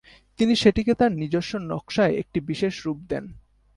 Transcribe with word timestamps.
তিনি 0.39 0.53
সেটিকে 0.55 0.93
তার 0.93 1.11
নিজস্ব 1.11 1.51
নকশায় 1.61 2.13
একটি 2.13 2.39
বিশেষ 2.41 2.73
রূপ 2.85 2.99
দেন। 3.09 3.25